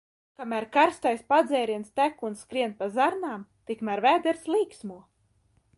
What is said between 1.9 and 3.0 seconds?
tek un skrien pa